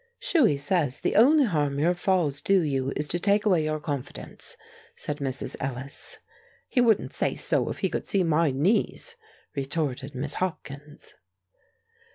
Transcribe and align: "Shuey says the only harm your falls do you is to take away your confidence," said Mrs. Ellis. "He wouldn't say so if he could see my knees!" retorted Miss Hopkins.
"Shuey 0.19 0.59
says 0.59 0.99
the 1.01 1.15
only 1.15 1.43
harm 1.43 1.77
your 1.77 1.93
falls 1.93 2.41
do 2.41 2.61
you 2.61 2.91
is 2.95 3.07
to 3.09 3.19
take 3.19 3.45
away 3.45 3.63
your 3.63 3.79
confidence," 3.79 4.57
said 4.95 5.17
Mrs. 5.19 5.55
Ellis. 5.59 6.17
"He 6.67 6.81
wouldn't 6.81 7.13
say 7.13 7.35
so 7.35 7.69
if 7.69 7.81
he 7.81 7.89
could 7.89 8.07
see 8.07 8.23
my 8.23 8.49
knees!" 8.49 9.15
retorted 9.53 10.15
Miss 10.15 10.33
Hopkins. 10.41 11.13